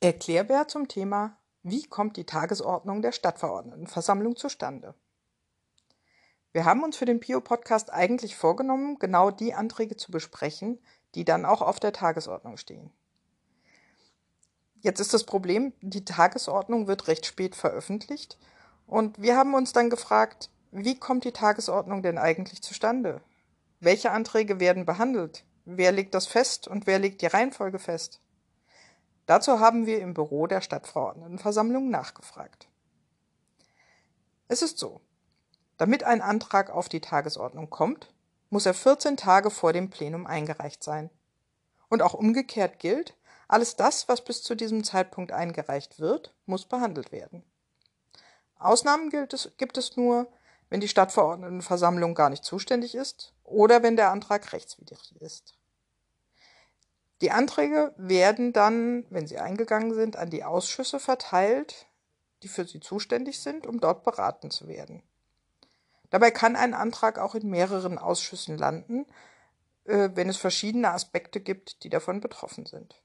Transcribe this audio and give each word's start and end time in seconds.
Erklärbär 0.00 0.68
zum 0.68 0.88
Thema 0.88 1.38
Wie 1.62 1.82
kommt 1.84 2.18
die 2.18 2.26
Tagesordnung 2.26 3.00
der 3.00 3.12
Stadtverordnetenversammlung 3.12 4.36
zustande? 4.36 4.94
Wir 6.52 6.66
haben 6.66 6.84
uns 6.84 6.98
für 6.98 7.06
den 7.06 7.18
Pio-Podcast 7.18 7.90
eigentlich 7.90 8.36
vorgenommen, 8.36 8.98
genau 8.98 9.30
die 9.30 9.54
Anträge 9.54 9.96
zu 9.96 10.12
besprechen, 10.12 10.78
die 11.14 11.24
dann 11.24 11.46
auch 11.46 11.62
auf 11.62 11.80
der 11.80 11.94
Tagesordnung 11.94 12.58
stehen. 12.58 12.92
Jetzt 14.82 15.00
ist 15.00 15.14
das 15.14 15.24
Problem, 15.24 15.72
die 15.80 16.04
Tagesordnung 16.04 16.88
wird 16.88 17.08
recht 17.08 17.24
spät 17.24 17.56
veröffentlicht 17.56 18.36
und 18.86 19.22
wir 19.22 19.34
haben 19.34 19.54
uns 19.54 19.72
dann 19.72 19.88
gefragt, 19.88 20.50
wie 20.72 20.98
kommt 20.98 21.24
die 21.24 21.32
Tagesordnung 21.32 22.02
denn 22.02 22.18
eigentlich 22.18 22.62
zustande? 22.62 23.22
Welche 23.80 24.10
Anträge 24.10 24.60
werden 24.60 24.84
behandelt? 24.84 25.46
Wer 25.64 25.90
legt 25.90 26.12
das 26.12 26.26
fest 26.26 26.68
und 26.68 26.86
wer 26.86 26.98
legt 26.98 27.22
die 27.22 27.26
Reihenfolge 27.26 27.78
fest? 27.78 28.20
Dazu 29.26 29.58
haben 29.58 29.86
wir 29.86 30.00
im 30.00 30.14
Büro 30.14 30.46
der 30.46 30.60
Stadtverordnetenversammlung 30.60 31.90
nachgefragt. 31.90 32.68
Es 34.48 34.62
ist 34.62 34.78
so, 34.78 35.00
damit 35.76 36.04
ein 36.04 36.22
Antrag 36.22 36.70
auf 36.70 36.88
die 36.88 37.00
Tagesordnung 37.00 37.68
kommt, 37.68 38.14
muss 38.50 38.66
er 38.66 38.74
14 38.74 39.16
Tage 39.16 39.50
vor 39.50 39.72
dem 39.72 39.90
Plenum 39.90 40.26
eingereicht 40.26 40.82
sein. 40.84 41.10
Und 41.88 42.02
auch 42.02 42.14
umgekehrt 42.14 42.78
gilt, 42.78 43.16
alles 43.48 43.76
das, 43.76 44.08
was 44.08 44.24
bis 44.24 44.42
zu 44.42 44.54
diesem 44.54 44.84
Zeitpunkt 44.84 45.32
eingereicht 45.32 45.98
wird, 45.98 46.34
muss 46.46 46.64
behandelt 46.64 47.12
werden. 47.12 47.44
Ausnahmen 48.58 49.12
es, 49.12 49.50
gibt 49.56 49.76
es 49.76 49.96
nur, 49.96 50.28
wenn 50.68 50.80
die 50.80 50.88
Stadtverordnetenversammlung 50.88 52.14
gar 52.14 52.30
nicht 52.30 52.44
zuständig 52.44 52.94
ist 52.94 53.34
oder 53.44 53.82
wenn 53.82 53.96
der 53.96 54.10
Antrag 54.10 54.52
rechtswidrig 54.52 55.14
ist. 55.20 55.56
Die 57.22 57.30
Anträge 57.30 57.94
werden 57.96 58.52
dann, 58.52 59.06
wenn 59.10 59.26
sie 59.26 59.38
eingegangen 59.38 59.94
sind, 59.94 60.16
an 60.16 60.30
die 60.30 60.44
Ausschüsse 60.44 61.00
verteilt, 61.00 61.86
die 62.42 62.48
für 62.48 62.66
sie 62.66 62.80
zuständig 62.80 63.40
sind, 63.40 63.66
um 63.66 63.80
dort 63.80 64.04
beraten 64.04 64.50
zu 64.50 64.68
werden. 64.68 65.02
Dabei 66.10 66.30
kann 66.30 66.56
ein 66.56 66.74
Antrag 66.74 67.18
auch 67.18 67.34
in 67.34 67.48
mehreren 67.48 67.98
Ausschüssen 67.98 68.58
landen, 68.58 69.06
äh, 69.84 70.10
wenn 70.14 70.28
es 70.28 70.36
verschiedene 70.36 70.90
Aspekte 70.90 71.40
gibt, 71.40 71.82
die 71.82 71.88
davon 71.88 72.20
betroffen 72.20 72.66
sind. 72.66 73.02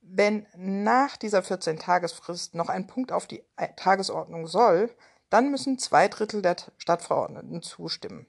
Wenn 0.00 0.46
nach 0.56 1.16
dieser 1.16 1.40
14-Tagesfrist 1.40 2.56
noch 2.56 2.70
ein 2.70 2.86
Punkt 2.86 3.12
auf 3.12 3.26
die 3.26 3.44
Tagesordnung 3.76 4.46
soll, 4.46 4.94
dann 5.28 5.50
müssen 5.50 5.78
zwei 5.78 6.08
Drittel 6.08 6.40
der 6.40 6.56
Stadtverordneten 6.78 7.60
zustimmen. 7.60 8.26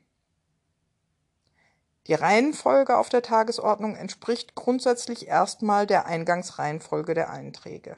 Die 2.07 2.13
Reihenfolge 2.13 2.97
auf 2.97 3.09
der 3.09 3.21
Tagesordnung 3.21 3.95
entspricht 3.95 4.55
grundsätzlich 4.55 5.27
erstmal 5.27 5.85
der 5.85 6.05
Eingangsreihenfolge 6.05 7.13
der 7.13 7.29
Einträge. 7.29 7.97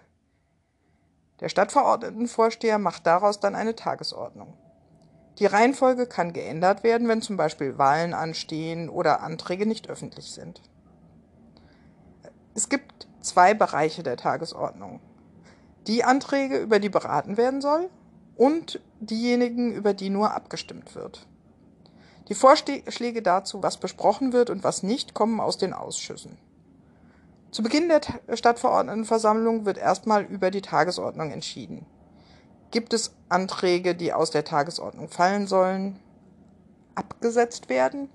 Der 1.40 1.50
Stadtverordnetenvorsteher 1.50 2.78
macht 2.78 3.08
daraus 3.08 3.40
dann 3.40 3.56
eine 3.56 3.76
Tagesordnung. 3.76 4.58
Die 5.40 5.46
Reihenfolge 5.46 6.06
kann 6.06 6.34
geändert 6.34 6.84
werden, 6.84 7.08
wenn 7.08 7.22
zum 7.22 7.38
Beispiel 7.38 7.78
Wahlen 7.78 8.14
anstehen 8.14 8.90
oder 8.90 9.22
Anträge 9.22 9.66
nicht 9.66 9.90
öffentlich 9.90 10.32
sind. 10.32 10.62
Es 12.54 12.70
gibt 12.70 13.08
zwei 13.22 13.54
Bereiche 13.54 14.04
der 14.04 14.18
Tagesordnung. 14.18 15.00
Die 15.88 16.04
Anträge, 16.04 16.60
über 16.60 16.80
die 16.80 16.90
beraten 16.90 17.38
werden 17.38 17.62
soll, 17.62 17.90
und 18.36 18.80
diejenigen, 19.00 19.72
über 19.74 19.94
die 19.94 20.10
nur 20.10 20.34
abgestimmt 20.34 20.96
wird. 20.96 21.28
Die 22.32 22.36
Vorschläge 22.36 23.22
dazu, 23.22 23.62
was 23.62 23.76
besprochen 23.76 24.32
wird 24.32 24.50
und 24.50 24.64
was 24.64 24.84
nicht, 24.84 25.14
kommen 25.14 25.42
aus 25.42 25.58
den 25.58 25.74
Ausschüssen. 25.74 26.38
Zu 27.52 27.62
Beginn 27.62 27.90
der 27.90 28.00
Stadtverordnetenversammlung 28.38 29.66
wird 29.66 29.78
erstmal 29.78 30.24
über 30.24 30.50
die 30.50 30.62
Tagesordnung 30.62 31.32
entschieden. 31.32 31.86
Gibt 32.72 32.94
es 32.94 33.14
Anträge, 33.28 33.96
die 33.96 34.14
aus 34.14 34.32
der 34.32 34.46
Tagesordnung 34.46 35.10
fallen 35.10 35.46
sollen, 35.46 36.00
abgesetzt 36.96 37.68
werden? 37.68 38.08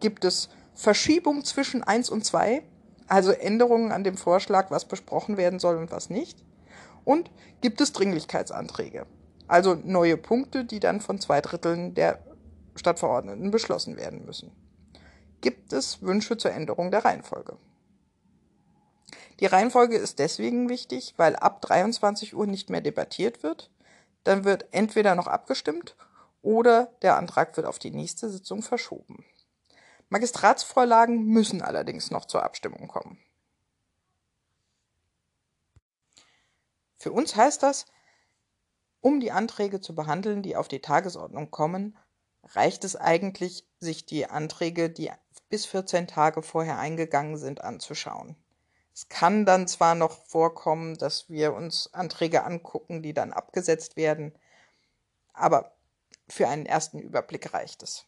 Gibt 0.00 0.26
es 0.26 0.50
Verschiebung 0.74 1.42
zwischen 1.42 1.82
1 1.82 2.10
und 2.10 2.26
2, 2.26 2.62
also 3.08 3.32
Änderungen 3.32 3.92
an 3.92 4.04
dem 4.04 4.18
Vorschlag, 4.18 4.70
was 4.70 4.84
besprochen 4.84 5.38
werden 5.38 5.58
soll 5.58 5.78
und 5.78 5.90
was 5.90 6.10
nicht? 6.10 6.44
Und 7.06 7.30
gibt 7.62 7.80
es 7.80 7.94
Dringlichkeitsanträge, 7.94 9.06
also 9.48 9.74
neue 9.82 10.18
Punkte, 10.18 10.66
die 10.66 10.80
dann 10.80 11.00
von 11.00 11.18
zwei 11.18 11.40
Dritteln 11.40 11.94
der 11.94 12.18
Stadtverordneten 12.74 13.50
beschlossen 13.50 13.96
werden 13.96 14.24
müssen. 14.24 14.52
Gibt 15.40 15.72
es 15.72 16.02
Wünsche 16.02 16.36
zur 16.36 16.52
Änderung 16.52 16.90
der 16.90 17.04
Reihenfolge? 17.04 17.56
Die 19.40 19.46
Reihenfolge 19.46 19.96
ist 19.96 20.18
deswegen 20.18 20.68
wichtig, 20.68 21.14
weil 21.16 21.34
ab 21.36 21.60
23 21.62 22.34
Uhr 22.34 22.46
nicht 22.46 22.70
mehr 22.70 22.80
debattiert 22.80 23.42
wird. 23.42 23.70
Dann 24.24 24.44
wird 24.44 24.66
entweder 24.72 25.14
noch 25.14 25.26
abgestimmt 25.26 25.96
oder 26.42 26.92
der 27.02 27.16
Antrag 27.16 27.56
wird 27.56 27.66
auf 27.66 27.78
die 27.78 27.90
nächste 27.90 28.30
Sitzung 28.30 28.62
verschoben. 28.62 29.24
Magistratsvorlagen 30.10 31.24
müssen 31.24 31.62
allerdings 31.62 32.10
noch 32.10 32.26
zur 32.26 32.44
Abstimmung 32.44 32.86
kommen. 32.86 33.18
Für 36.98 37.10
uns 37.10 37.34
heißt 37.34 37.62
das, 37.62 37.86
um 39.00 39.18
die 39.18 39.32
Anträge 39.32 39.80
zu 39.80 39.94
behandeln, 39.94 40.42
die 40.42 40.54
auf 40.54 40.68
die 40.68 40.80
Tagesordnung 40.80 41.50
kommen, 41.50 41.98
reicht 42.44 42.84
es 42.84 42.96
eigentlich, 42.96 43.66
sich 43.78 44.06
die 44.06 44.26
Anträge, 44.26 44.90
die 44.90 45.10
bis 45.48 45.66
14 45.66 46.06
Tage 46.06 46.42
vorher 46.42 46.78
eingegangen 46.78 47.36
sind, 47.36 47.62
anzuschauen. 47.62 48.36
Es 48.94 49.08
kann 49.08 49.46
dann 49.46 49.68
zwar 49.68 49.94
noch 49.94 50.24
vorkommen, 50.26 50.96
dass 50.96 51.30
wir 51.30 51.54
uns 51.54 51.92
Anträge 51.94 52.44
angucken, 52.44 53.02
die 53.02 53.14
dann 53.14 53.32
abgesetzt 53.32 53.96
werden, 53.96 54.34
aber 55.32 55.74
für 56.28 56.48
einen 56.48 56.66
ersten 56.66 56.98
Überblick 56.98 57.54
reicht 57.54 57.82
es. 57.82 58.06